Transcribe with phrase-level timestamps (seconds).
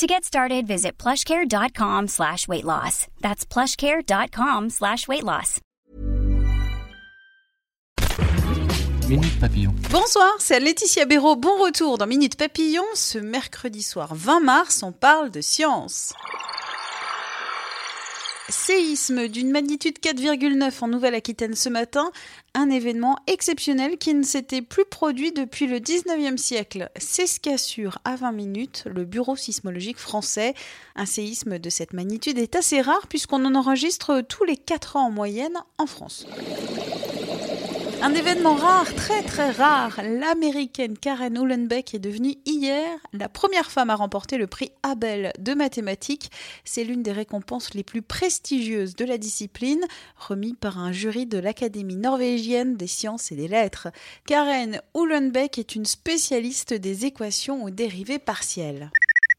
[0.00, 3.06] To get started, visit plushcare.com slash weight loss.
[3.20, 5.60] That's plushcare.com slash weight loss.
[9.10, 9.74] Minute Papillon.
[9.90, 11.36] Bonsoir, c'est Laetitia Béraud.
[11.36, 12.84] Bon retour dans Minute Papillon.
[12.94, 16.14] Ce mercredi soir 20 mars, on parle de science.
[18.50, 22.10] Séisme d'une magnitude 4,9 en Nouvelle-Aquitaine ce matin,
[22.54, 26.90] un événement exceptionnel qui ne s'était plus produit depuis le 19e siècle.
[26.96, 30.54] C'est ce qu'assure à 20 minutes le Bureau sismologique français.
[30.96, 35.06] Un séisme de cette magnitude est assez rare puisqu'on en enregistre tous les 4 ans
[35.06, 36.26] en moyenne en France.
[38.02, 43.90] Un événement rare, très très rare, l'américaine Karen Uhlenbeck est devenue hier la première femme
[43.90, 46.30] à remporter le prix Abel de mathématiques.
[46.64, 49.84] C'est l'une des récompenses les plus prestigieuses de la discipline,
[50.16, 53.88] remis par un jury de l'Académie norvégienne des sciences et des lettres.
[54.26, 58.90] Karen Uhlenbeck est une spécialiste des équations aux dérivées partielles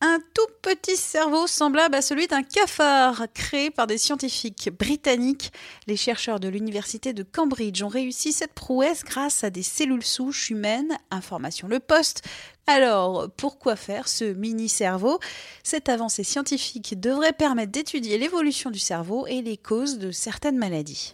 [0.02, 5.54] un tout petit cerveau semblable à celui d'un cafard créé par des scientifiques britanniques.
[5.86, 10.50] Les chercheurs de l'université de Cambridge ont réussi cette prouesse grâce à des cellules souches
[10.50, 12.24] humaines, information le poste.
[12.68, 15.20] Alors, pourquoi faire ce mini-cerveau?
[15.64, 21.14] Cette avancée scientifique devrait permettre d'étudier l'évolution du cerveau et les causes de certaines maladies.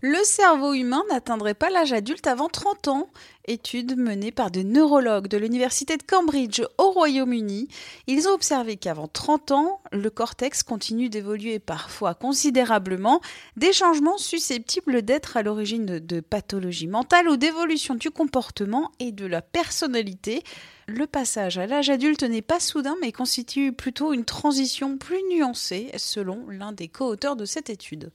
[0.00, 3.08] Le cerveau humain n'atteindrait pas l'âge adulte avant 30 ans.
[3.48, 7.66] Étude menée par des neurologues de l'université de Cambridge au Royaume-Uni.
[8.06, 13.20] Ils ont observé qu'avant 30 ans, le cortex continue d'évoluer parfois considérablement,
[13.56, 19.26] des changements susceptibles d'être à l'origine de, pathologies mentales ou d'évolution du comportement et de
[19.26, 20.44] la personnalité.
[20.86, 25.90] Le passage à l'âge adulte n'est pas soudain mais constitue plutôt une transition plus nuancée
[25.96, 28.12] selon l'un des co-auteurs de cette étude.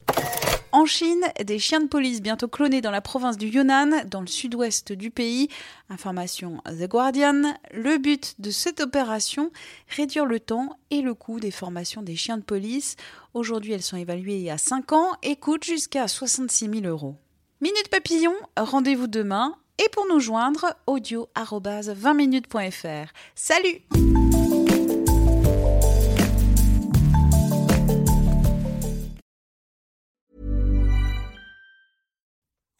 [0.73, 4.27] En Chine, des chiens de police bientôt clonés dans la province du Yunnan, dans le
[4.27, 5.47] sud-ouest du pays.
[5.91, 7.53] Information The Guardian.
[7.71, 9.51] Le but de cette opération,
[9.87, 12.95] réduire le temps et le coût des formations des chiens de police.
[13.35, 17.17] Aujourd'hui, elles sont évaluées à 5 ans et coûtent jusqu'à 66 000 euros.
[17.61, 19.55] Minute Papillon, rendez-vous demain.
[19.77, 23.11] Et pour nous joindre, audio 20minutes.fr.
[23.35, 24.22] Salut!